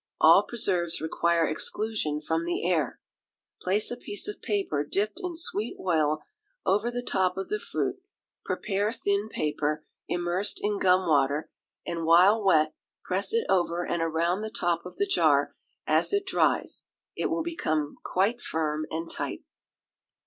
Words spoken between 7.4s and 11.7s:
the fruit; prepare thin paper, immersed in gum water,